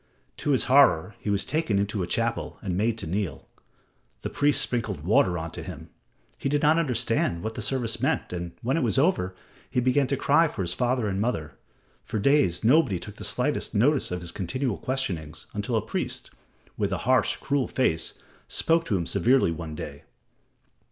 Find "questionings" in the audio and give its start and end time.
14.79-15.45